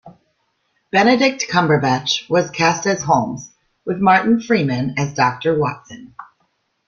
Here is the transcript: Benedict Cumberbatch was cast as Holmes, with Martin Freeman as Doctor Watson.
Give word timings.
Benedict 0.91 1.45
Cumberbatch 1.47 2.27
was 2.27 2.49
cast 2.49 2.87
as 2.87 3.03
Holmes, 3.03 3.51
with 3.85 3.99
Martin 3.99 4.41
Freeman 4.41 4.95
as 4.97 5.13
Doctor 5.13 5.55
Watson. 5.59 6.15